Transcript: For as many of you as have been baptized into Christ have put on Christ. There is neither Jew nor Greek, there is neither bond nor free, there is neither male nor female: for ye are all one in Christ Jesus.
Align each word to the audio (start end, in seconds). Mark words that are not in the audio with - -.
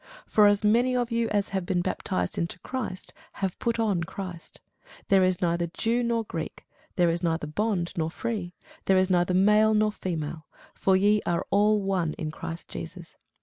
For 0.25 0.47
as 0.47 0.63
many 0.63 0.95
of 0.95 1.11
you 1.11 1.29
as 1.29 1.49
have 1.49 1.63
been 1.63 1.81
baptized 1.81 2.39
into 2.39 2.57
Christ 2.61 3.13
have 3.33 3.59
put 3.59 3.77
on 3.79 4.01
Christ. 4.03 4.59
There 5.09 5.23
is 5.23 5.43
neither 5.43 5.67
Jew 5.67 6.01
nor 6.01 6.23
Greek, 6.23 6.65
there 6.95 7.11
is 7.11 7.21
neither 7.21 7.45
bond 7.45 7.93
nor 7.95 8.09
free, 8.09 8.55
there 8.85 8.97
is 8.97 9.11
neither 9.11 9.35
male 9.35 9.75
nor 9.75 9.91
female: 9.91 10.47
for 10.73 10.97
ye 10.97 11.21
are 11.27 11.45
all 11.51 11.83
one 11.83 12.13
in 12.13 12.31
Christ 12.31 12.67
Jesus. 12.67 13.15